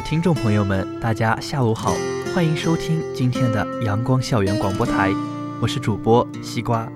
[0.00, 1.94] 的听众朋友们，大家下午好，
[2.34, 5.12] 欢迎收听今天的阳光校园广播台，
[5.60, 6.90] 我是主播西瓜，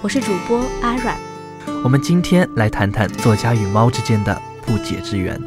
[0.00, 1.14] 我是主播阿软。
[1.84, 5.38] 我们今天来谈谈作家与猫之间的不解之缘。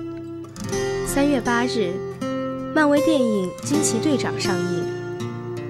[1.08, 1.92] 三月八日，
[2.76, 4.86] 漫威电影《惊奇队长》上映，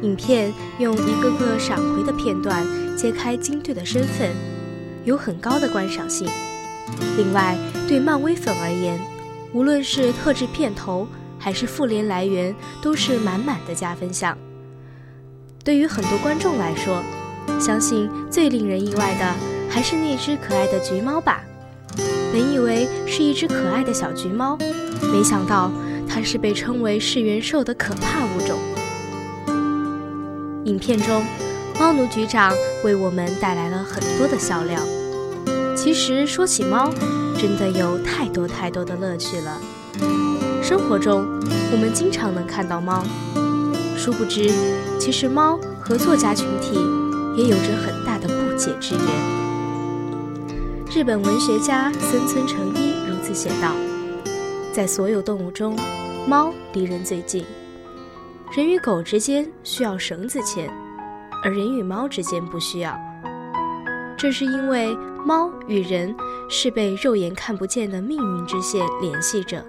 [0.02, 4.32] 影片用一个个闪回的片段揭开金队的身份，
[5.06, 6.28] 有很高的观赏性。
[7.16, 7.56] 另外，
[7.88, 9.00] 对漫威粉而言，
[9.56, 11.08] 无论是特制片头
[11.40, 14.38] 还是复联来源，都是满满的加分项。
[15.64, 17.02] 对于很多观众来说，
[17.58, 19.34] 相信最令人意外的
[19.70, 21.42] 还是那只可爱的橘猫吧。
[22.34, 24.58] 本以为是一只可爱的小橘猫，
[25.14, 25.72] 没想到
[26.06, 28.60] 它是被称为噬元兽的可怕物种。
[30.66, 31.24] 影片中，
[31.80, 34.82] 猫奴局长为我们带来了很多的笑料。
[35.78, 36.92] 其实说起猫，
[37.38, 39.60] 真的有太多太多的乐趣了。
[40.64, 41.26] 生活中，
[41.72, 43.04] 我们经常能看到猫，
[43.98, 44.50] 殊不知，
[45.00, 46.76] 其实猫和作家群体
[47.36, 49.04] 也有着很大的不解之缘。
[50.92, 53.74] 日本文学家森村诚一如此写道
[54.74, 55.78] ：“在所有动物中，
[56.28, 57.46] 猫离人最近。
[58.56, 60.70] 人与狗之间需要绳子牵，
[61.44, 62.98] 而人与猫之间不需要。
[64.18, 66.16] 这是因为。”猫与人
[66.48, 69.66] 是被肉眼看不见的命运之线联系着。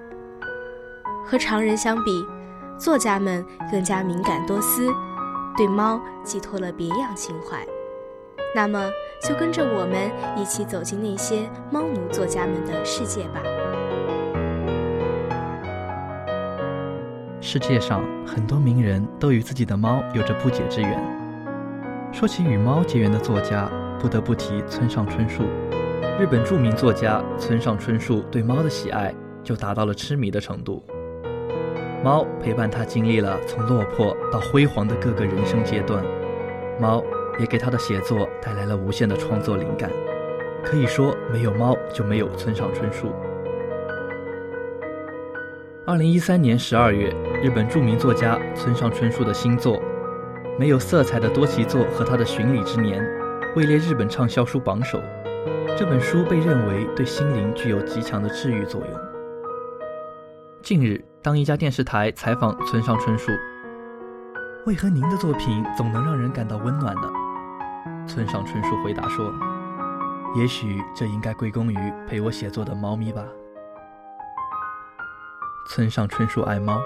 [1.24, 2.22] 和常人相比，
[2.76, 4.92] 作家们更加敏感多思，
[5.56, 7.66] 对猫寄托了别样情怀。
[8.54, 8.86] 那么，
[9.26, 13.40] 就跟着我们一起走进那些猫奴作家们的世界吧。
[17.40, 21.02] 世界上很多名人都与自己的猫有着不解之缘。
[22.12, 23.70] 说起与猫结缘的作家。
[23.98, 25.44] 不得不提村上春树，
[26.20, 30.84] 日本著名作家村上春树对猫的喜爱就达到了痴迷的程度。
[32.04, 36.04] 猫陪伴他经历了从落魄到辉煌的各个人生阶段，
[36.78, 37.02] 猫
[37.38, 39.90] 也给他的写作带来了无限的创作灵感。
[40.62, 43.12] 可以说，没有猫就没有村上春树。
[45.86, 47.08] 二零一三年十二月，
[47.42, 49.78] 日本著名作家村上春树的新作
[50.58, 53.02] 《没有色彩的多奇作和他的巡礼之年》。
[53.56, 55.00] 位列日本畅销书榜首。
[55.78, 58.90] 这本书被认为对心灵具有极强的治愈作用。
[60.62, 63.32] 近日，当一家电视台采访村上春树，
[64.66, 67.10] 为何您的作品总能让人感到温暖呢？
[68.06, 69.32] 村上春树回答说
[70.36, 73.24] ：“也许这应该归功于陪我写作的猫咪吧。”
[75.72, 76.78] 村上春树爱猫，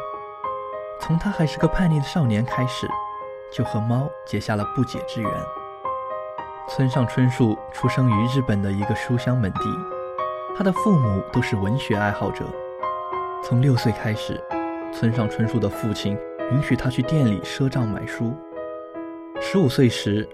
[1.00, 2.86] 从他还是个叛逆的少年开始，
[3.52, 5.30] 就和猫结下了不解之缘。
[6.72, 9.60] 村上春树出生于日本的一个书香门第，
[10.56, 12.44] 他的父母都是文学爱好者。
[13.42, 14.40] 从六岁开始，
[14.92, 16.16] 村上春树的父亲
[16.52, 18.36] 允许他去店里赊账买书。
[19.40, 20.28] 十五岁时，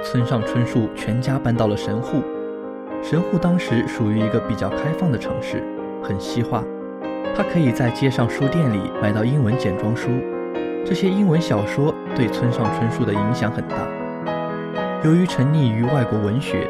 [0.00, 2.22] 村上春树全家搬到了神户。
[3.02, 5.60] 神户当时属于一个比较开放的城市，
[6.04, 6.62] 很西化。
[7.34, 10.08] 他可以在街上书店里买到英文简装书，
[10.86, 13.76] 这些英文小说对村上春树的影响很大。
[15.02, 16.68] 由于沉溺于外国文学，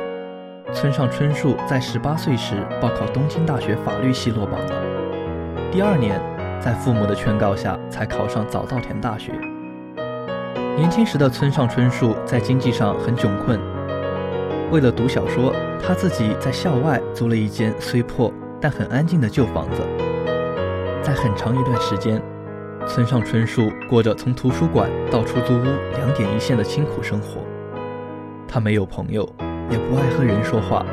[0.72, 5.70] 村上春树在十八岁时报考东京大学法律系落榜了。
[5.72, 6.20] 第二年，
[6.60, 9.32] 在父母的劝告下，才考上早稻田大学。
[10.76, 13.58] 年轻时的村上春树在经济上很窘困，
[14.70, 15.52] 为了读小说，
[15.84, 19.82] 他自己在校外租了一间虽破但很安静的旧房子。
[21.02, 22.22] 在很长一段时间，
[22.86, 25.64] 村上春树过着从图书馆到出租屋
[25.96, 27.40] 两点一线的清苦生活。
[28.52, 29.24] 他没有朋友，
[29.70, 30.84] 也不爱和人说话。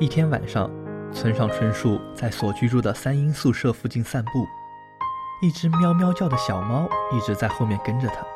[0.00, 0.68] 一天晚上，
[1.12, 4.44] 村上春树在所居住的三英宿舍附近散步，
[5.40, 8.33] 一只喵喵叫的小猫一直在后面跟着他。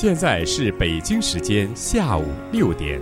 [0.00, 2.22] 现在是北京时间下午
[2.52, 3.00] 六点，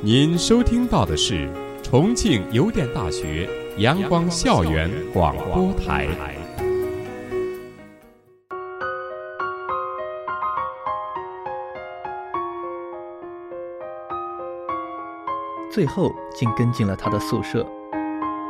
[0.00, 1.46] 您收听到的是
[1.82, 3.46] 重庆邮电大学
[3.76, 6.08] 阳光校园广播台。
[15.70, 17.66] 最后竟跟进了他的宿舍。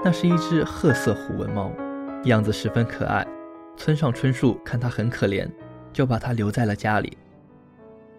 [0.05, 1.69] 那是一只褐色虎纹猫，
[2.27, 3.27] 样子十分可爱。
[3.77, 5.51] 村上春树看它很可怜，
[5.93, 7.19] 就把它留在了家里。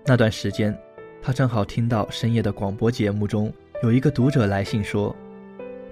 [0.06, 0.78] 那段时间，
[1.22, 3.52] 他正好听到深夜的广播节目中
[3.82, 5.16] 有一个读者来信说：“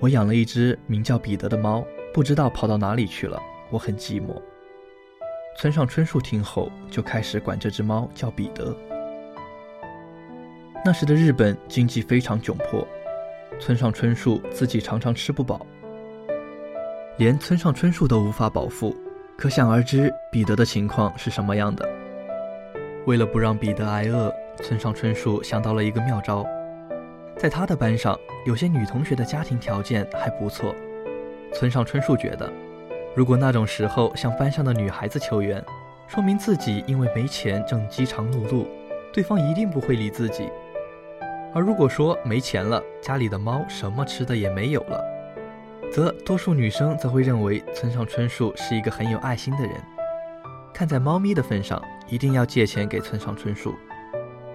[0.02, 1.82] 我养了一只名叫彼得的猫，
[2.14, 4.36] 不知道跑到哪里去了，我很寂寞。”
[5.58, 8.76] 村上春树听后就开始管这只猫叫彼得。
[10.84, 12.86] 那时的日本经济非常窘迫。
[13.62, 15.66] 村上春树自己常常吃不饱，
[17.16, 18.94] 连村上春树都无法饱腹，
[19.38, 21.88] 可想而知彼得的情况是什么样的。
[23.06, 26.46] 为了不让彼得挨饿，村上春树想到了一个妙招。
[27.36, 30.76] 在他的班上，有些女同学的家庭条件还不错。
[31.54, 32.52] 村上春树觉得，
[33.16, 35.64] 如果那种时候向班上的女孩子求援，
[36.08, 38.68] 说明自己因为没钱正饥肠辘辘，
[39.12, 40.50] 对方一定不会理自己。
[41.54, 45.04] 而如果说没钱了，家里的猫什么吃的也没有了，
[45.92, 49.72] 则多数女生则会认为村上春树是一个很有爱心的人，
[50.74, 53.76] 看在猫咪的份上，一定要借钱给村上春树。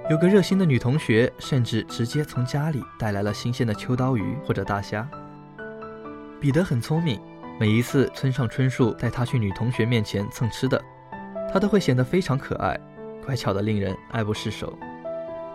[0.08, 5.08] 有个热心的女同学甚至直接从家里带来了新鲜的秋刀鱼或者大虾。
[6.40, 7.20] 彼得很聪明，
[7.58, 10.80] 每一次村上春树带他去女同学面前蹭吃的，
[11.52, 12.78] 他都会显得非常可爱，
[13.24, 14.78] 乖巧的令人爱不释手。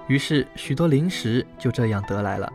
[0.07, 2.51] 于是，许多零食就这样得来了。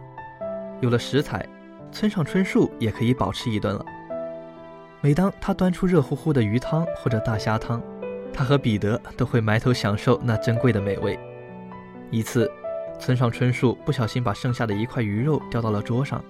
[0.80, 1.46] 有了食材，
[1.90, 3.82] 村上春树也可以饱吃一顿了。
[5.00, 7.80] 每当他端出热乎乎的鱼汤或者大虾汤，
[8.32, 11.18] 他和彼得都会埋头享受那珍贵的美味。
[12.10, 12.50] 一次，
[12.98, 16.22] 村上春树不小心把剩下的一块鱼肉掉到了桌上，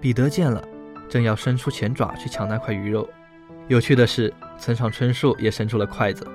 [0.00, 0.62] 彼得见了，
[1.08, 3.08] 正要伸出前爪去抢那块鱼肉。
[3.68, 6.26] 有趣的是，村上春树也伸出了筷子。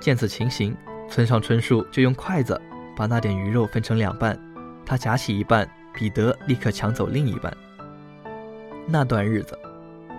[0.00, 0.76] 见此情形，
[1.08, 2.60] 村上春树就用筷子。
[2.94, 4.38] 把那点鱼肉分成两半，
[4.84, 7.50] 他夹起一半，彼得立刻抢走另一半。
[8.86, 9.58] 那段日子，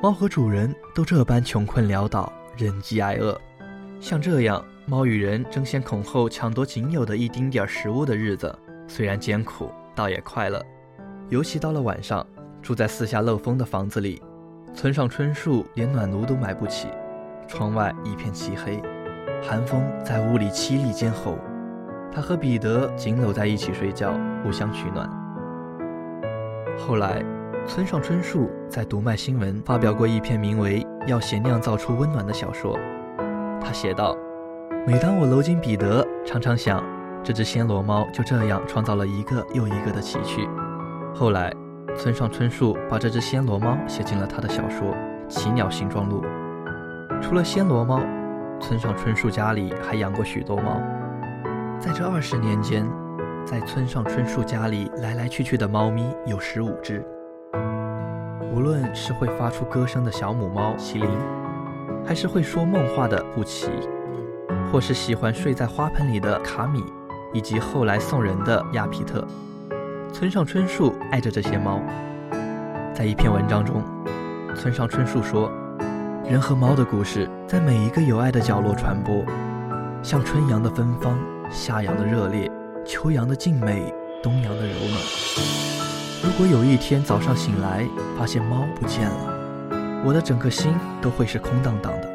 [0.02, 3.40] 猫和主人都这般穷困潦倒，忍饥挨饿。
[4.04, 8.54] 像这样，猫与人争先恐后抢夺仅有的一丁点食物的日子，
[8.86, 10.62] 虽然艰苦，倒也快乐。
[11.30, 12.28] 尤其到了晚上，
[12.62, 14.22] 住在四下漏风的房子里，
[14.74, 16.90] 村上春树连暖炉都买不起，
[17.48, 18.84] 窗外一片漆黑，
[19.42, 21.38] 寒风在屋里凄厉尖吼。
[22.12, 25.10] 他和彼得紧搂在一起睡觉，互相取暖。
[26.78, 27.24] 后来，
[27.66, 32.78] 村上春树在读卖新闻发表过一篇名为《要鞋酿造出温暖》的小说。
[33.64, 34.16] 他写道
[34.86, 36.84] ：“每当我搂紧彼得，常常想，
[37.24, 40.48] 这只暹罗猫就这样创造了一个又一个的奇趣。”
[41.16, 41.52] 后来，
[41.96, 44.90] 村上春树把这只暹罗猫写进了他的小说
[45.28, 46.22] 《奇鸟形状录》。
[47.22, 48.02] 除了暹罗猫，
[48.60, 50.82] 村上春树家里还养过许多猫。
[51.80, 52.86] 在这二十年间，
[53.46, 57.06] 在村上春树家里来来去去的猫咪有十五只。
[58.54, 61.10] 无论是会发出歌声的小母猫麒麟，
[62.06, 63.68] 还是会说梦话的布奇，
[64.72, 66.84] 或是喜欢睡在花盆里的卡米，
[67.34, 69.26] 以及后来送人的亚皮特，
[70.12, 71.82] 村上春树爱着这些猫。
[72.94, 73.82] 在一篇文章中，
[74.56, 75.52] 村上春树说
[76.30, 79.24] ：“人和猫的故事在每一个有爱的角落传播，
[80.02, 81.18] 像春阳的芬芳。”
[81.52, 82.50] 夏阳的热烈，
[82.84, 83.94] 秋阳的静美，
[84.24, 85.00] 冬阳的柔暖。
[86.24, 89.33] 如果有一天早上醒来，发现猫不见了，
[90.06, 92.10] 我的整个心都会是空荡荡的。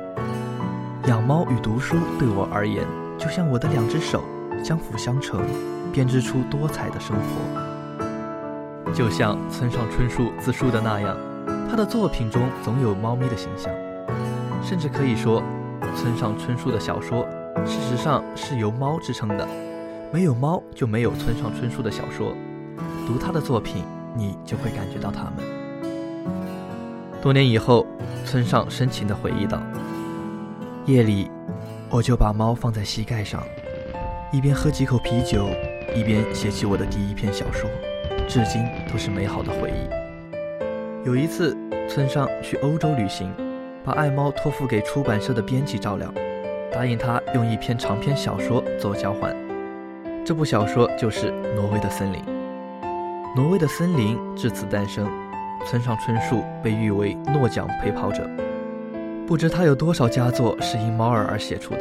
[1.08, 4.22] 养猫与读书对我而言，就像我的两只手
[4.62, 5.40] 相辅相成，
[5.90, 8.92] 编织出多彩的生活。
[8.92, 11.16] 就像村上春树自述的那样，
[11.70, 13.72] 他的作品中总有猫咪的形象，
[14.62, 15.42] 甚至可以说，
[15.96, 17.26] 村上春树的小说。
[17.64, 19.48] 事实上是由猫支撑的，
[20.12, 22.34] 没有猫就没有村上春树的小说。
[23.06, 23.82] 读他的作品，
[24.14, 25.47] 你就会感觉到他们。
[27.20, 27.84] 多年以后，
[28.24, 29.60] 村上深情地回忆道
[30.86, 31.28] ：“夜里，
[31.90, 33.42] 我就把猫放在膝盖上，
[34.32, 35.48] 一边喝几口啤酒，
[35.96, 37.68] 一边写起我的第一篇小说，
[38.28, 39.90] 至今都是美好的回忆。”
[41.04, 41.56] 有一次，
[41.88, 43.32] 村上去欧洲旅行，
[43.84, 46.12] 把爱猫托付给出版社的编辑照料。
[46.70, 49.34] 答应他用一篇长篇小说做交换，
[50.24, 52.20] 这部小说就是《挪威的森林》。
[53.34, 55.08] 挪威的森林至此诞生，
[55.66, 58.28] 村上春树被誉为诺奖陪跑者。
[59.26, 61.80] 不知他有多少佳作是因猫儿而写出的。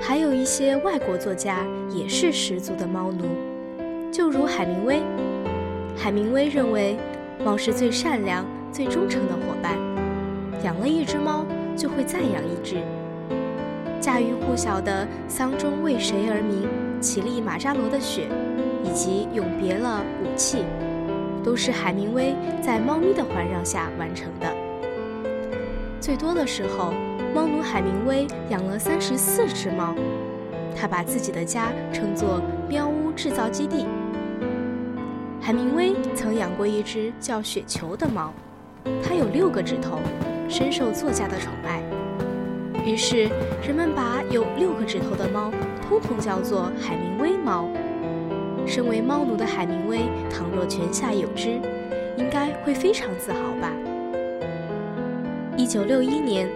[0.00, 3.24] 还有一些外国作家也是十足的猫奴，
[4.12, 5.00] 就如海明威。
[5.96, 6.98] 海明威认为，
[7.42, 9.78] 猫是最善良、最忠诚的伙伴。
[10.62, 12.76] 养了一只猫，就会再养一只。
[13.98, 16.68] 家喻户晓的“丧钟为谁而鸣”、
[17.00, 18.28] “乞力马扎罗的雪”，
[18.84, 20.64] 以及“永别了，武器”，
[21.44, 24.50] 都是海明威在猫咪的环绕下完成的。
[26.00, 26.92] 最多的时候，
[27.34, 29.94] 猫奴海明威养了三十四只猫。
[30.76, 33.86] 他把自己的家称作“喵屋制造基地”。
[35.40, 38.32] 海明威曾养过一只叫雪球的猫，
[39.02, 40.00] 它有六个指头，
[40.48, 41.82] 深受作家的宠爱。
[42.84, 43.28] 于是
[43.66, 45.52] 人们把有六个指头的猫
[45.88, 47.68] 通通叫做海明威猫。
[48.66, 51.60] 身为猫奴的海明威，倘若泉下有知，
[52.16, 53.70] 应该会非常自豪吧。
[55.56, 56.48] 一九六一年，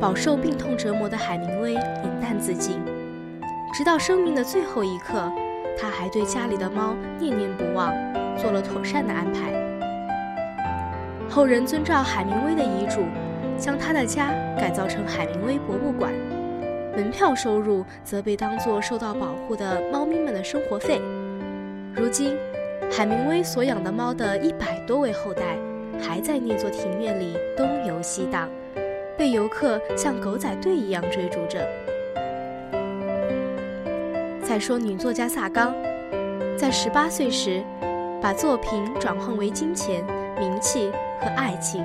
[0.00, 2.78] 饱受病痛折磨的海明威饮弹自尽。
[3.72, 5.32] 直到生命的最后一刻，
[5.78, 7.92] 他还对家里的猫念念不忘，
[8.36, 9.52] 做了妥善的安排。
[11.28, 13.02] 后人遵照海明威的遗嘱，
[13.56, 16.12] 将他的家改造成海明威博物馆，
[16.94, 21.00] 门票收入则被当作受到保护的猫咪们的生活费。
[21.96, 22.36] 如今，
[22.90, 25.56] 海明威所养的猫的一百多位后代，
[26.00, 28.50] 还在那座庭院里东游西荡，
[29.16, 31.64] 被游客像狗仔队一样追逐着。
[34.42, 35.72] 再说女作家萨冈，
[36.58, 37.62] 在十八岁时，
[38.20, 40.04] 把作品转换为金钱、
[40.36, 41.84] 名气和爱情，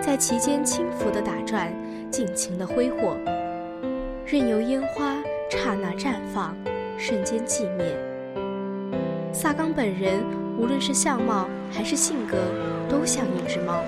[0.00, 1.72] 在其间轻浮的打转，
[2.10, 3.16] 尽情的挥霍，
[4.26, 5.14] 任由烟花
[5.48, 6.56] 刹那绽放，
[6.98, 7.86] 瞬间寂灭。
[9.32, 10.24] 萨冈本人
[10.58, 12.36] 无论是相貌还是性格，
[12.88, 13.82] 都像一只猫，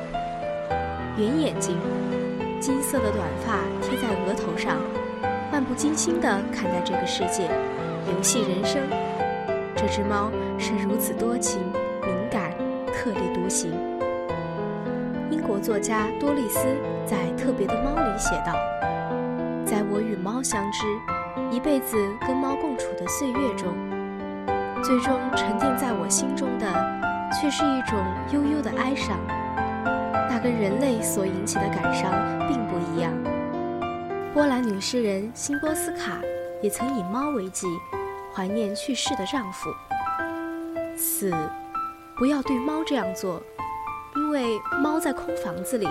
[1.16, 1.76] 圆眼睛，
[2.60, 4.76] 金色的短发贴在额头上，
[5.50, 7.48] 漫不经心地看待这个世界。
[8.14, 8.82] 游戏人生，
[9.74, 11.60] 这只猫是如此多情、
[12.02, 12.52] 敏感、
[12.92, 13.72] 特立独行。
[15.30, 16.60] 英国作家多丽丝
[17.06, 18.54] 在《特别的猫》里写道
[19.64, 20.84] ：“在我与猫相知，
[21.50, 23.68] 一辈子跟猫共处的岁月中，
[24.88, 26.66] 最终沉淀在我心中的，
[27.30, 28.02] 却是一种
[28.32, 29.18] 悠悠的哀伤。
[30.30, 32.10] 那跟人类所引起的感伤
[32.48, 33.12] 并不一样。”
[34.32, 36.16] 波兰女诗人辛波斯卡
[36.62, 37.66] 也曾以猫为祭。
[38.32, 39.68] 怀念去世的丈夫。
[40.96, 41.34] 四，
[42.16, 43.42] 不要对猫这样做，
[44.16, 45.86] 因为猫在空房子里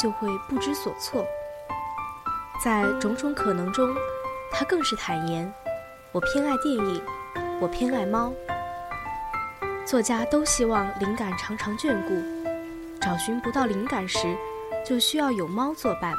[0.00, 1.24] 就会不知所措。
[2.62, 3.92] 在种种可能中，
[4.52, 5.52] 他更是坦言：
[6.12, 7.02] 我偏爱电影，
[7.58, 8.32] 我偏爱猫。
[9.84, 12.14] 作家都希望灵感常常眷顾，
[13.00, 14.36] 找寻不到灵感时，
[14.84, 16.12] 就需要有猫作伴。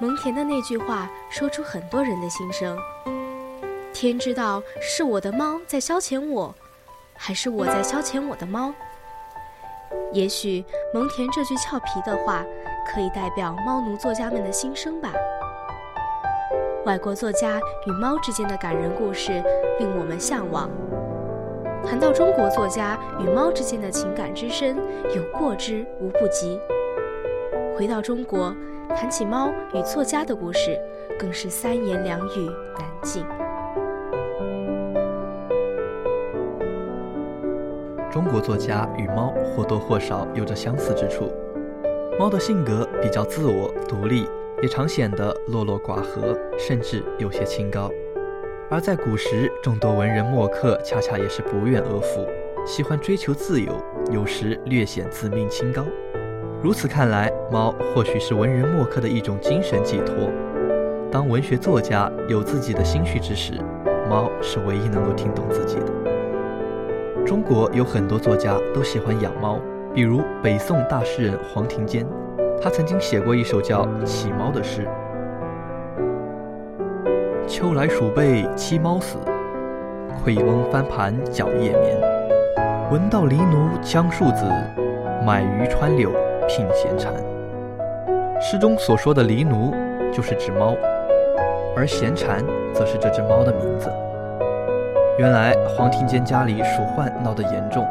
[0.00, 2.78] 蒙恬的那句话说出很多人的心声。
[3.92, 6.54] 天知道是我的猫在消遣我，
[7.14, 8.72] 还是我在消遣我的猫。
[10.12, 12.42] 也许蒙恬这句俏皮的话，
[12.86, 15.12] 可以代表猫奴作家们的心声吧。
[16.88, 19.30] 外国作家与猫之间的感人故事
[19.78, 20.70] 令我们向往。
[21.84, 24.74] 谈到中国作家与猫之间的情感之深，
[25.14, 26.58] 有过之无不及。
[27.76, 28.56] 回到中国，
[28.96, 30.80] 谈起猫与作家的故事，
[31.18, 32.46] 更是三言两语
[32.78, 33.22] 难尽。
[38.10, 41.30] 中国作家与猫或多或少有着相似之处。
[42.18, 44.26] 猫的性格比较自我独立，
[44.62, 47.90] 也常显得落落寡合，甚至有些清高。
[48.70, 52.26] 而在古时，众多文人墨客恰恰也是不愿阿附，
[52.66, 53.72] 喜欢追求自由，
[54.10, 55.84] 有时略显自命清高。
[56.62, 60.14] 如此看来，猫或许是文人墨客的一种精神寄托。
[61.10, 63.54] 当文学作家有自己的心绪之时，
[64.10, 67.24] 猫是唯一能够听懂自己的。
[67.24, 69.58] 中国有很多作家都喜欢养猫，
[69.94, 72.06] 比如北宋大诗人黄庭坚，
[72.60, 74.88] 他曾经写过一首叫《乞猫》的诗：
[77.46, 79.16] 秋来鼠辈栖猫死，
[80.20, 81.96] 愧翁翻盘搅夜眠。
[82.90, 84.44] 闻道狸奴将庶子，
[85.24, 86.10] 买鱼穿柳
[86.48, 87.12] 聘闲蝉。
[88.40, 89.72] 诗中所说的狸奴
[90.12, 90.74] 就是指猫，
[91.76, 92.42] 而闲蝉
[92.74, 93.88] 则是这只猫的名字。
[95.16, 97.86] 原来黄庭坚家里鼠患闹得严重，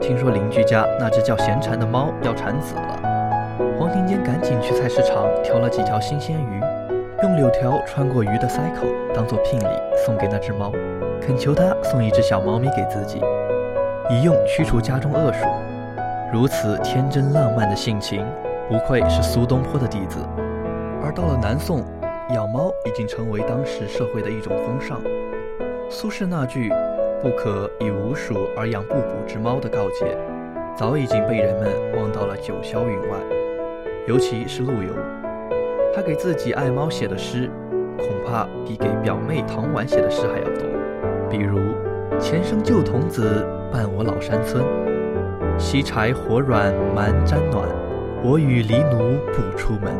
[0.00, 3.00] 听说邻居家那只叫闲蝉的猫要产子了，
[3.78, 6.60] 黄庭坚赶紧去菜市场挑了几条新鲜鱼，
[7.22, 9.66] 用柳条穿过鱼的腮口当做聘礼
[10.06, 10.70] 送给那只猫，
[11.20, 13.20] 恳求他送一只小猫咪给自己，
[14.10, 15.44] 以用驱除家中恶鼠。
[16.32, 18.24] 如此天真浪漫的性情，
[18.68, 20.20] 不愧是苏东坡的弟子。
[21.02, 21.82] 而到了南宋，
[22.34, 25.00] 养猫已经成为当时社会的一种风尚。
[25.90, 26.70] 苏轼那句
[27.22, 30.16] 不可以无鼠而养不捕之猫的告诫，
[30.76, 33.37] 早已经被人们忘到了九霄云外。
[34.08, 34.94] 尤其是陆游，
[35.94, 37.50] 他给自己爱猫写的诗，
[37.98, 40.66] 恐怕比给表妹唐婉写的诗还要多。
[41.28, 41.58] 比如
[42.18, 44.64] “前生旧童子伴我老山村，
[45.58, 47.68] 西柴火软蛮毡暖，
[48.24, 49.92] 我与狸奴不出门。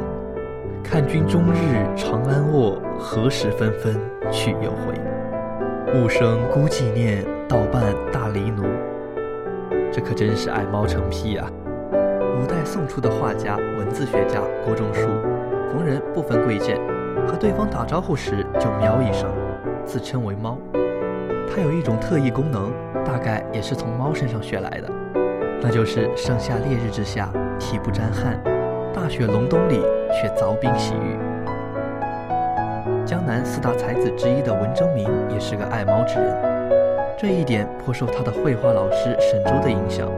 [0.82, 3.94] 看君终日长安卧，何时纷纷
[4.30, 4.94] 去又回？
[6.00, 8.62] 物生孤寂念，倒伴大狸奴。”
[9.92, 11.50] 这可真是爱猫成癖啊！
[12.38, 15.08] 五代宋初的画家、文字学家郭仲舒，
[15.72, 16.78] 逢人不分贵贱，
[17.26, 19.28] 和对方打招呼时就喵一声，
[19.84, 20.56] 自称为猫。
[21.50, 22.70] 它有一种特异功能，
[23.04, 24.88] 大概也是从猫身上学来的，
[25.60, 27.28] 那就是盛夏烈日之下
[27.58, 28.40] 体不沾汗，
[28.94, 29.80] 大雪隆冬里
[30.12, 31.18] 却凿冰洗浴。
[33.04, 36.36] 江南四大才子之一的文征明也是个爱猫之人，
[37.18, 40.08] 这一点颇受他的绘画老师沈周的影响。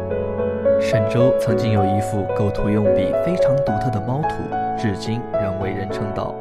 [0.81, 4.37] 沈周曾经有一幅构图用笔非常独特的猫图，
[4.79, 6.35] 至今仍为人称道。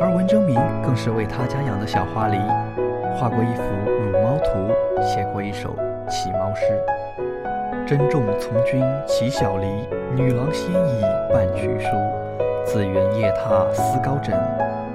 [0.00, 2.38] 而文征明更是为他家养的小花狸
[3.14, 5.76] 画过一幅乳猫图，写过一首
[6.08, 6.64] 乞猫诗
[7.86, 11.88] ：“珍重从军乞小狸，女郎先已伴曲书。
[12.64, 14.34] 自园夜踏思高枕，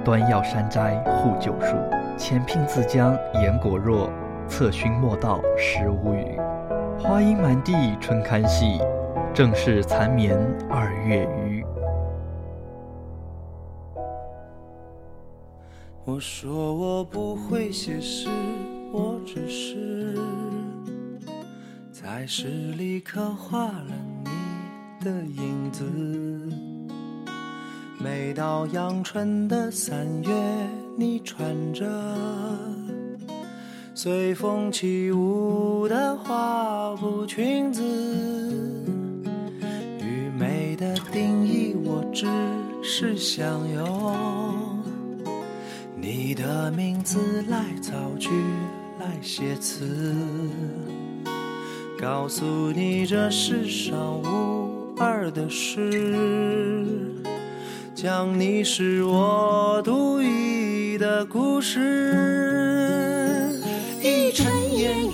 [0.04, 1.76] 端药山斋护旧书。
[2.16, 4.10] 浅聘自将言果若，
[4.48, 6.38] 侧熏莫道时无语。”
[7.06, 8.78] 花阴满地春堪细，
[9.34, 10.34] 正是残眠
[10.70, 11.62] 二月余。
[16.06, 18.30] 我说我不会写诗，
[18.90, 20.18] 我只是
[21.92, 23.92] 在诗里刻画了
[24.24, 25.84] 你的影子。
[28.02, 30.32] 每到阳春的三月，
[30.96, 31.84] 你穿着。
[33.96, 37.80] 随风起舞的花布裙子，
[40.00, 42.26] 与美的定义，我只
[42.82, 44.82] 是想用
[45.96, 48.30] 你的名字来造句，
[48.98, 50.12] 来写词，
[51.96, 57.22] 告诉你这世上无二的事，
[57.94, 63.13] 讲你是我独一的故事。
[64.34, 64.44] 转
[64.76, 65.13] 眼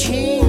[0.00, 0.39] 一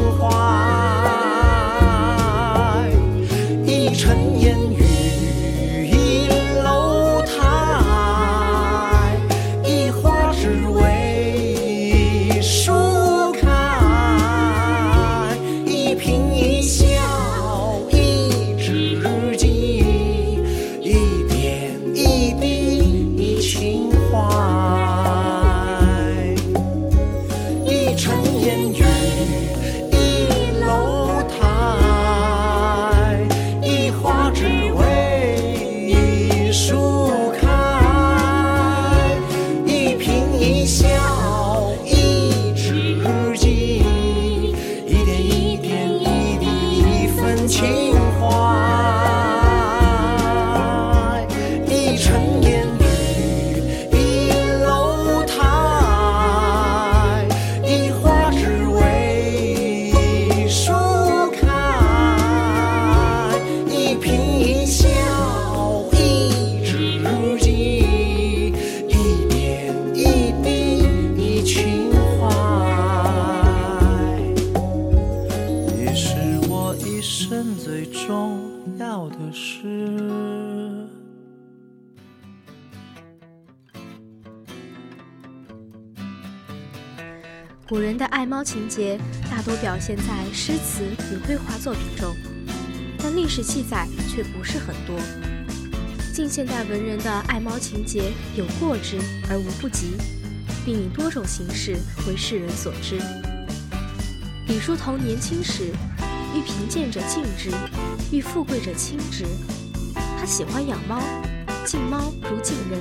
[88.22, 89.00] 爱猫情节
[89.32, 92.16] 大多表现在诗词与绘画作品中，
[93.00, 94.96] 但历史记载却不是很多。
[96.14, 99.94] 近现代文人的爱猫情节有过之而无不及，
[100.64, 101.76] 并以多种形式
[102.08, 103.02] 为世人所知。
[104.46, 105.72] 李叔同年轻时，
[106.36, 107.50] 遇贫贱者敬之，
[108.16, 109.26] 遇富贵者亲之。
[109.96, 111.02] 他喜欢养猫，
[111.66, 112.80] 敬猫如敬人。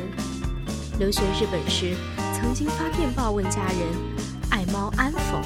[0.98, 1.96] 留学日本时，
[2.38, 4.19] 曾经发电报问家人。
[5.00, 5.40] 安否？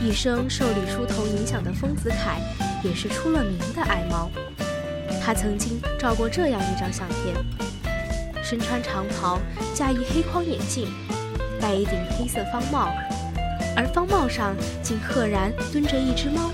[0.00, 2.38] 一生受李叔同影响的丰子恺
[2.82, 4.30] 也是出了名的爱猫。
[5.22, 7.36] 他曾经照过这样一张相片：
[8.42, 9.38] 身穿长袍，
[9.74, 10.90] 架一黑框眼镜，
[11.60, 12.88] 戴一顶黑色方帽，
[13.76, 16.50] 而方帽上竟赫然蹲着一只猫。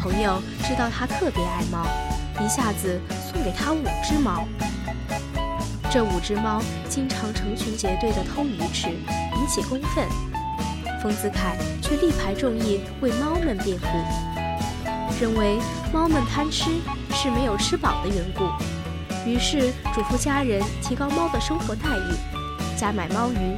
[0.00, 1.86] 朋友知道他特别爱猫，
[2.42, 2.98] 一下子
[3.30, 4.48] 送给他五只猫。
[5.90, 8.88] 这五只猫经常成群结队地偷鱼吃，
[9.36, 10.06] 引起公愤。
[11.02, 13.86] 丰子恺却力排众议为猫们辩护，
[15.20, 15.58] 认为
[15.92, 16.70] 猫们贪吃
[17.12, 18.44] 是没有吃饱的缘故，
[19.28, 22.14] 于是嘱咐家人提高猫的生活待遇，
[22.78, 23.56] 加买猫鱼。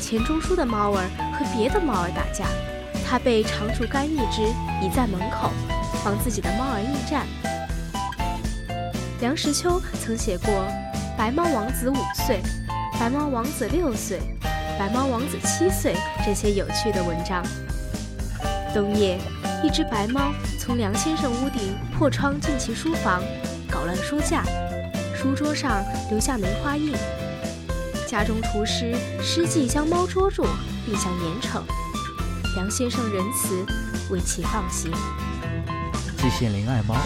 [0.00, 1.04] 钱钟书的猫儿
[1.38, 2.46] 和别的猫儿打架，
[3.06, 4.42] 他被长竹竿一只
[4.80, 5.50] 倚在门口，
[6.02, 7.26] 帮自己的猫儿应战。
[9.20, 10.48] 梁实秋曾写过
[11.18, 12.40] 《白猫王子五岁》
[12.98, 14.18] 《白猫王子六岁》
[14.78, 17.44] 《白猫王子七岁》这些有趣的文章。
[18.72, 19.18] 冬夜，
[19.62, 23.22] 一只白猫从梁先生屋顶破窗进其书房，
[23.70, 24.42] 搞乱书架，
[25.14, 26.94] 书桌上留下梅花印。
[28.06, 30.46] 家中厨师施计将猫捉住，
[30.86, 31.60] 并想严惩。
[32.54, 33.66] 梁先生仁慈，
[34.10, 34.90] 为其放行。
[36.16, 36.96] 季羡林爱猫。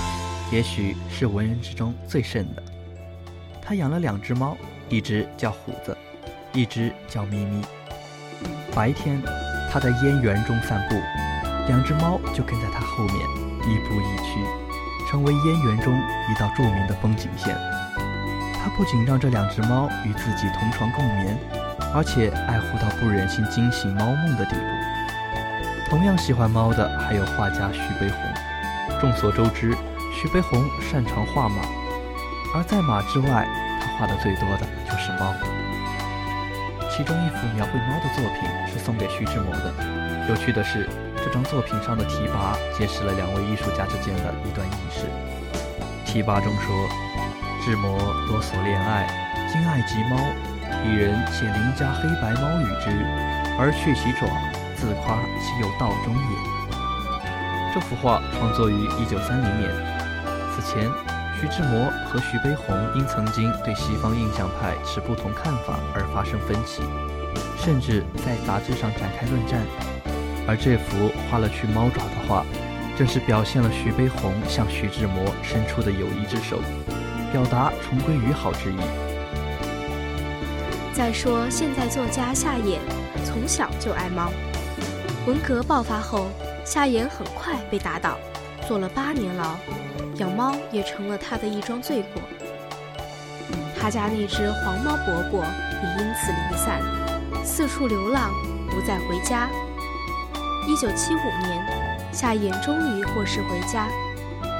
[0.52, 2.62] 也许是文人之中最甚的。
[3.62, 4.56] 他养了两只猫，
[4.90, 5.96] 一只叫虎子，
[6.52, 7.62] 一只叫咪咪。
[8.74, 9.22] 白天，
[9.70, 10.96] 他在烟园中散步，
[11.68, 13.16] 两只猫就跟在它后面，
[13.62, 17.56] 亦步亦趋，成为烟园中一道著名的风景线。
[18.62, 21.38] 他不仅让这两只猫与自己同床共眠，
[21.94, 25.88] 而且爱护到不忍心惊醒猫梦的地步。
[25.88, 28.20] 同样喜欢猫的还有画家徐悲鸿。
[29.00, 29.72] 众所周知。
[30.12, 31.62] 徐悲鸿擅长画马，
[32.52, 33.48] 而在马之外，
[33.80, 35.34] 他画的最多的就是猫。
[36.90, 39.72] 其中一幅描绘猫的作品是送给徐志摩的。
[40.28, 45.08] 有趣的是，这张作品上的题跋揭示了两位艺术家之间的一段轶事。
[46.04, 46.88] 题跋中说
[47.64, 49.08] ：“志摩多所恋爱，
[49.50, 50.16] 今爱及猫，
[50.84, 52.90] 一人写邻家黑白猫与之，
[53.58, 54.26] 而去其爪，
[54.76, 56.50] 自夸其有道中也。”
[57.72, 59.70] 这幅画创作于一九三零年。
[60.52, 60.90] 此前，
[61.40, 66.82] 徐志摩和徐悲鸿因曾经对西方印象派持不同看法而发生分歧，
[67.56, 69.58] 甚至在杂志上展开论战。
[70.46, 72.44] 而这幅画了去猫爪的画，
[72.94, 76.60] 正是表现了徐悲鸿向徐志摩伸出的友谊之手，
[77.32, 78.76] 表达重归于好之意。
[80.92, 82.76] 再说，现代作家夏衍
[83.24, 84.30] 从小就爱猫，
[85.26, 86.28] 文革爆发后，
[86.66, 88.18] 夏衍很快被打倒，
[88.70, 89.56] 坐了八年牢。
[90.18, 92.22] 养猫也成了他的一桩罪过。
[93.76, 96.80] 他家那只黄猫伯伯也因此离散，
[97.44, 98.30] 四处流浪，
[98.70, 99.48] 不再回家。
[100.68, 103.88] 一九七五年，夏衍终于获释回家，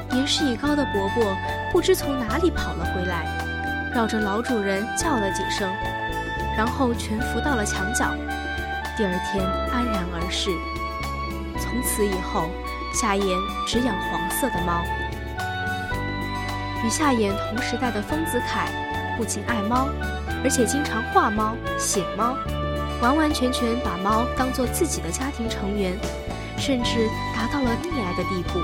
[0.09, 1.33] 年事已高的伯伯
[1.71, 3.25] 不知从哪里跑了回来，
[3.95, 5.71] 绕着老主人叫了几声，
[6.57, 8.13] 然后蜷伏到了墙角，
[8.97, 10.49] 第二天安然而逝。
[11.57, 12.49] 从此以后，
[12.93, 14.81] 夏衍只养黄色的猫。
[16.83, 18.67] 与夏衍同时代的丰子恺，
[19.17, 19.87] 不仅爱猫，
[20.43, 22.35] 而且经常画猫、写猫，
[23.01, 25.95] 完完全全把猫当做自己的家庭成员，
[26.57, 28.59] 甚至达到了溺爱的地步。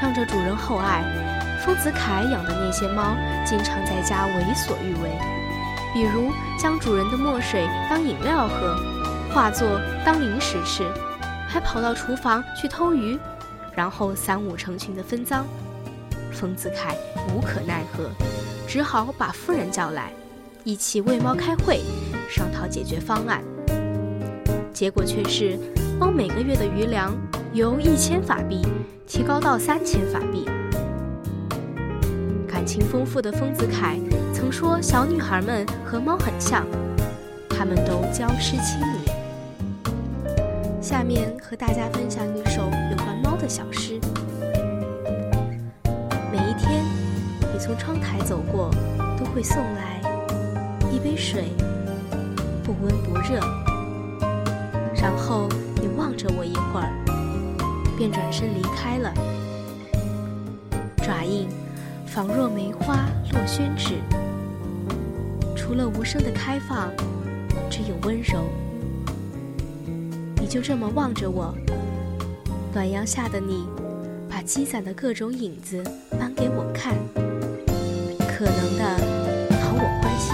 [0.00, 1.02] 仗着主人厚爱，
[1.64, 5.10] 丰子恺养的那些猫经常在家为所欲为，
[5.92, 8.76] 比如将主人的墨水当饮料喝，
[9.32, 9.66] 画作
[10.04, 10.84] 当零食吃，
[11.56, 13.18] 还跑到厨房去偷鱼，
[13.74, 15.46] 然后三五成群的分赃。
[16.30, 16.94] 丰子恺
[17.32, 18.10] 无可奈何，
[18.68, 20.12] 只好把夫人叫来，
[20.64, 21.80] 一起为猫开会，
[22.28, 23.42] 商讨解决方案。
[24.70, 25.58] 结果却是，
[25.98, 27.16] 猫每个月的余粮
[27.54, 28.60] 由一千法币
[29.06, 30.44] 提高到三千法币。
[32.46, 33.98] 感情丰富的丰子恺
[34.34, 36.66] 曾说：“小女孩们和猫很像，
[37.48, 38.78] 她们都娇湿亲。”
[40.86, 43.98] 下面和大家分享一首有关猫的小诗。
[46.30, 46.84] 每一天，
[47.52, 48.70] 你从窗台走过，
[49.18, 50.00] 都会送来
[50.92, 51.46] 一杯水，
[52.62, 53.40] 不温不热。
[54.94, 55.48] 然后
[55.82, 56.94] 你望着我一会儿，
[57.98, 59.12] 便转身离开了。
[60.98, 61.48] 爪印
[62.06, 63.94] 仿若梅花落宣纸，
[65.56, 66.92] 除了无声的开放，
[67.68, 68.44] 只有温柔。
[70.46, 71.52] 你就这么望着我，
[72.72, 73.66] 暖阳下的你，
[74.30, 75.82] 把积攒的各种影子
[76.20, 76.94] 搬给我看，
[78.28, 78.96] 可能的
[79.58, 80.32] 讨我欢心，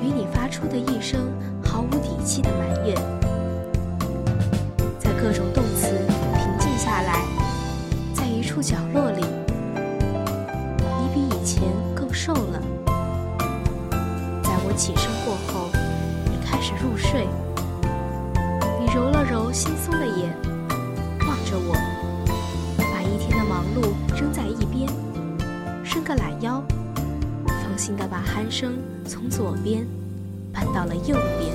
[0.00, 1.32] 与你发出的一声
[1.64, 2.94] 毫无底气的埋怨，
[5.00, 5.88] 在各种动词
[6.36, 7.24] 平静下来，
[8.14, 9.24] 在一处角落里，
[10.76, 12.62] 你比以前更瘦了。
[14.44, 15.68] 在我起身过后，
[16.26, 17.26] 你开始入睡。
[19.50, 20.32] 你揉了揉惺忪的眼，
[21.26, 21.74] 望着我，
[22.78, 24.88] 把一天的忙碌扔在一边，
[25.84, 26.62] 伸个懒腰，
[27.46, 29.84] 放心的把鼾声从左边
[30.52, 31.50] 搬到了右边。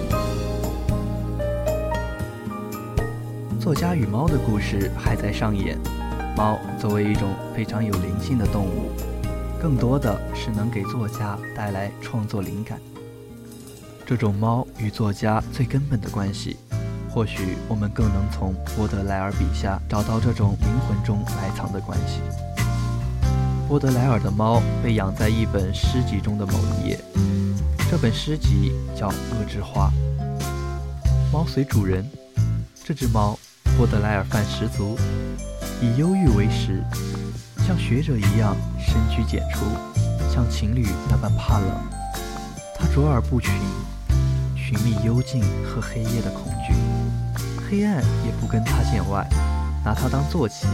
[3.62, 5.79] 作家与猫的故事还在上演。
[6.36, 8.91] 猫作为一种非常有灵性的动物，
[9.62, 12.77] 更多的是能给作家带来创作灵感。
[14.05, 16.58] 这种猫与作家最根本的关系，
[17.15, 22.19] 或许我们更能从波德莱尔笔下找到这种灵魂中埋藏的关系。
[23.69, 26.99] 波德莱尔的猫被养在一本诗集中的某一页，
[27.89, 29.89] 这本诗集叫《恶之花》。
[31.32, 32.06] 猫随主人，
[32.84, 33.39] 这只猫
[33.78, 34.97] 波德莱尔范十足，
[35.82, 36.84] 以忧郁为食，
[37.65, 39.63] 像学者一样深居简出，
[40.30, 41.69] 像情侣那般怕冷。
[42.78, 43.54] 它卓尔不群，
[44.58, 46.73] 寻觅幽静和黑夜的恐惧，
[47.69, 49.28] 黑暗也不跟他见外，
[49.84, 50.67] 拿他当坐骑。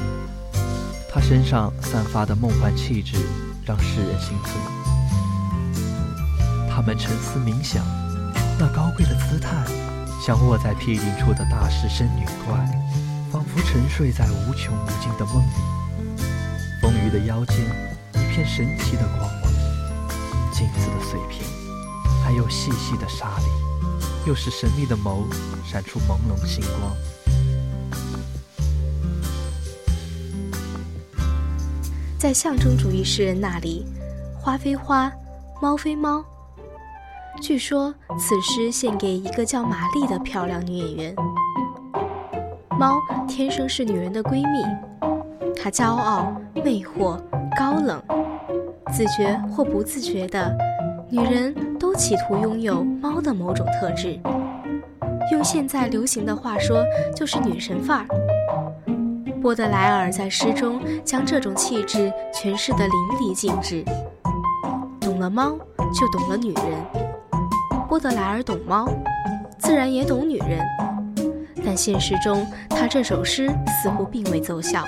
[1.13, 3.17] 他身上散发的梦幻气质
[3.65, 4.51] 让世人心醉。
[6.69, 7.83] 他们沉思冥想，
[8.57, 9.49] 那高贵的姿态，
[10.25, 12.55] 像卧在僻静处的大师生女怪，
[13.31, 15.53] 仿佛沉睡在无穷无尽的梦里。
[16.81, 17.57] 丰腴的腰间，
[18.13, 19.51] 一片神奇的光芒，
[20.51, 21.45] 镜子的碎片，
[22.23, 23.45] 还有细细的沙粒，
[24.27, 25.23] 又是神秘的眸
[25.65, 26.95] 闪出朦胧星光。
[32.19, 33.83] 在象征主义诗人那里，
[34.39, 35.11] 花非花，
[35.59, 36.23] 猫非猫。
[37.41, 41.15] 据说此诗献给一个叫玛丽的漂亮女演员。
[42.77, 47.19] 猫天生是女人的闺蜜，她骄傲、魅惑、
[47.57, 47.99] 高冷，
[48.93, 50.55] 自觉或不自觉的，
[51.09, 54.19] 女人都企图拥有猫的某种特质。
[55.31, 58.05] 用现在流行的话说，就是女神范儿。
[59.41, 63.83] 波德莱尔在诗中将这种气质诠释得淋漓尽致。
[64.99, 65.57] 懂了猫，
[65.91, 66.65] 就懂了女人。
[67.89, 68.87] 波德莱尔懂猫，
[69.57, 70.59] 自然也懂女人。
[71.65, 73.49] 但现实中，他这首诗
[73.81, 74.85] 似乎并未奏效。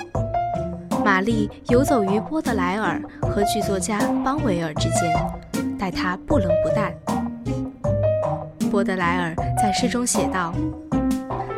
[1.04, 5.12] 玛丽游走于波德莱尔和剧作家邦维尔之间，
[5.76, 6.94] 待他不冷不淡。
[8.70, 10.52] 波德莱尔在诗中写道：“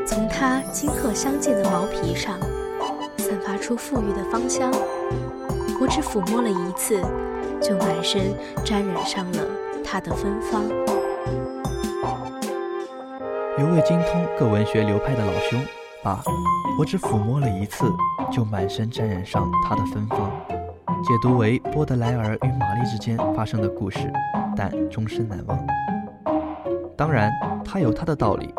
[0.07, 2.39] 从他金褐相间的毛皮上。”
[3.19, 4.71] 散发出馥郁的芳香，
[5.81, 7.03] 我只抚摸了一次，
[7.61, 8.23] 就满身
[8.65, 9.43] 沾染上了
[9.85, 10.63] 它的芬芳。
[13.59, 15.61] 有位精通各文学流派的老兄，
[16.05, 16.23] 把
[16.79, 17.85] “我只抚摸了一次，
[18.31, 20.31] 就满身沾染上它的芬芳”
[21.07, 24.13] 解读为波德莱尔与玛丽之间发生的故事，
[24.57, 25.57] 但终身难忘。
[26.97, 27.31] 当然，
[27.65, 28.53] 他有他的道理，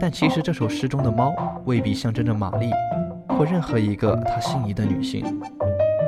[0.00, 1.32] 但其实这首诗中的猫
[1.66, 2.68] 未必象征着玛丽。
[3.38, 5.40] 或任何一个他心仪的女性，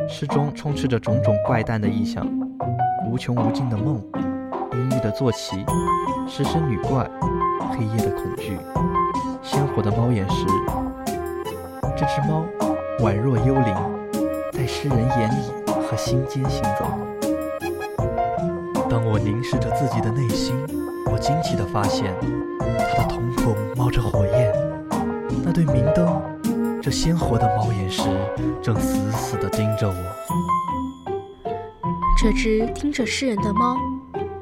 [0.09, 2.27] 诗中充斥着种种怪诞的意象：
[3.09, 4.03] 无穷无尽的梦，
[4.73, 5.65] 阴郁的坐骑，
[6.27, 7.09] 食身女怪，
[7.71, 8.59] 黑夜的恐惧，
[9.41, 10.47] 鲜活的猫眼石。
[11.97, 12.45] 这只猫
[13.01, 13.75] 宛若幽灵，
[14.53, 15.56] 在诗人眼里
[15.87, 16.85] 和心间行走。
[18.91, 20.55] 当我凝视着自己的内心，
[21.13, 22.13] 我惊奇地发现，
[22.91, 24.53] 它的瞳孔冒着火焰。
[25.45, 26.21] 那对明灯，
[26.83, 28.03] 这鲜活的猫眼石
[28.61, 29.95] 正死死地盯着我。
[32.19, 33.77] 这只盯着诗人的猫，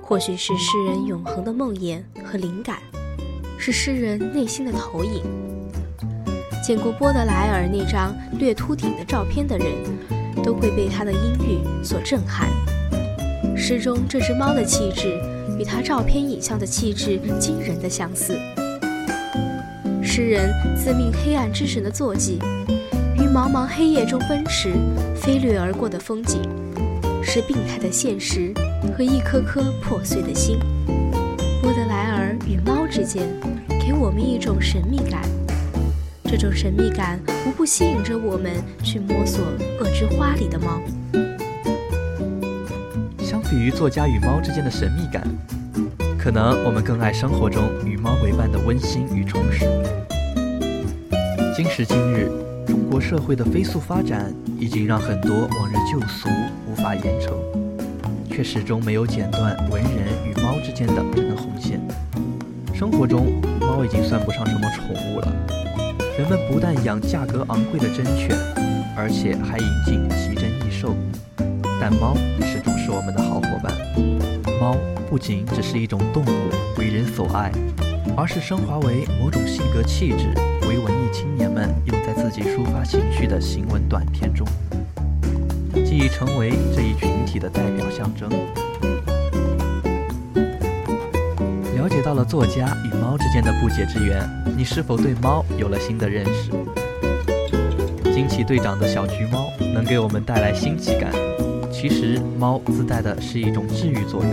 [0.00, 2.78] 或许是诗人永恒的梦魇和灵感，
[3.58, 5.22] 是诗人内心的投影。
[6.62, 9.66] 见过波德莱尔那张略秃顶的照片的人，
[10.44, 12.48] 都会被他的阴郁所震撼。
[13.56, 15.18] 诗中这只猫的气质，
[15.58, 18.38] 与他照片影像的气质惊人的相似。
[20.02, 22.38] 诗人自命黑暗之神的坐骑，
[23.16, 24.72] 于茫茫黑夜中奔驰，
[25.16, 26.42] 飞掠而过的风景，
[27.22, 28.52] 是病态的现实
[28.96, 30.58] 和一颗颗破碎的心。
[31.62, 33.26] 波德莱尔与猫之间，
[33.80, 35.22] 给我们一种神秘感，
[36.36, 39.44] 这种神秘感无不吸引着我们去摸索
[39.78, 40.82] 恶之花里的猫。
[43.20, 45.24] 相比于作家与猫之间的神秘感，
[46.18, 49.64] 可能我们更爱生活中与猫为伴的温馨与充实。
[51.54, 52.28] 今时今日，
[52.66, 56.28] 中国社会的飞速发展已经让很多往日旧俗
[56.68, 57.32] 无法言承，
[58.28, 61.80] 却始终没有剪断文人与猫之间的这根红线。
[62.74, 65.32] 生活中，猫已经算不上什么宠物了。
[66.16, 68.36] 人们不但养价格昂贵的真犬，
[68.96, 70.94] 而且还引进奇珍异兽，
[71.80, 73.74] 但猫始终是我们的好伙伴。
[74.60, 74.76] 猫
[75.10, 76.28] 不仅只是一种动物，
[76.78, 77.50] 为人所爱。
[78.16, 80.32] 而是升华为某种性格气质，
[80.68, 84.46] 为文艺青年们用在自己抒发情绪的行文短片中，
[85.84, 88.30] 既已成为这一群体的代表象征。
[91.94, 96.50] 解到了作家与猫之间的不解之缘，你是否对猫有了新的认识？
[98.12, 101.12] 惊奇队长的小橘猫能给我们带来新奇感，
[101.70, 104.32] 其实猫自带的是一种治愈作用。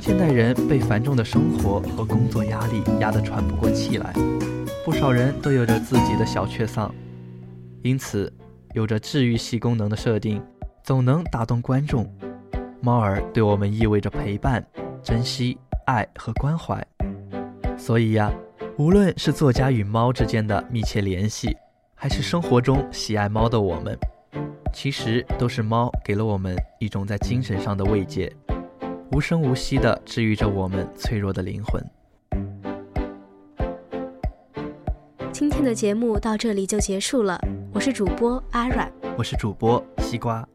[0.00, 4.12] 现代人被繁重的生活和工作压力压得喘不过气来，
[4.84, 6.92] 不少人都有着自己的小确丧，
[7.82, 8.32] 因此
[8.74, 10.42] 有着治愈系功能的设定，
[10.82, 12.12] 总能打动观众。
[12.80, 14.66] 猫儿对我们意味着陪伴、
[15.00, 15.56] 珍惜、
[15.90, 16.80] 爱和关怀，
[17.76, 18.32] 所以呀，
[18.78, 21.56] 无论是作家与猫之间的密切联系，
[21.96, 23.98] 还是生活中喜爱猫的我们，
[24.72, 28.32] 其实都是猫给了我们一种在精神上的慰藉。
[29.10, 31.84] 无声无息地治愈着我们脆弱的灵魂。
[35.32, 37.36] 今天的节目到这里就结束了，
[37.74, 40.48] 我是主播阿软，我是主播西瓜。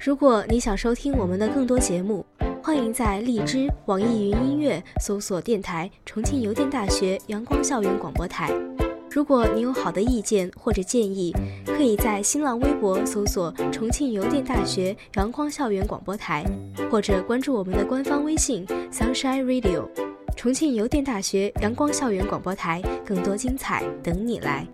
[0.00, 2.26] 如果你想收听我们的更多节目，
[2.62, 8.52] 欢迎在荔枝、网易云音乐搜索电台“重庆邮电大学阳光校园广播台”。
[9.10, 16.44] 如果你有好的意见或者建议，可以在新浪微博搜索“重庆邮电大学阳光校园广播台”，
[16.90, 19.88] 或者关注我们的官方微信 “Sunshine Radio”，
[20.36, 24.66] 重庆邮电大学阳光校园广播台，更多精彩等你来。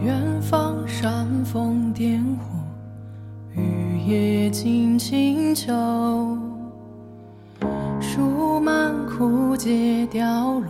[0.00, 5.72] 远方煽风点火，雨夜静清秋，
[8.00, 10.66] 树满枯竭凋落，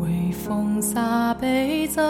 [0.00, 2.00] 微风洒悲奏。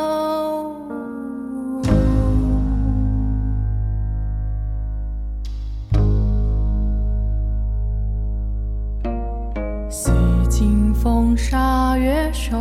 [9.89, 10.13] 洗
[10.51, 12.59] 尽风沙月瘦。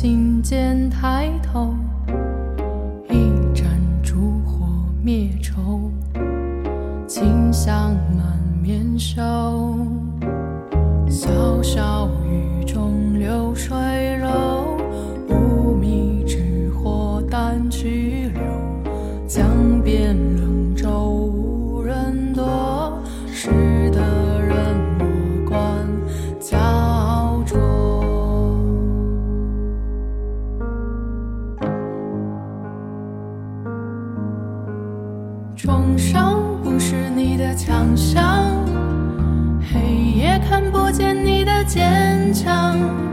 [0.00, 1.74] 心间抬头，
[42.78, 43.07] 坚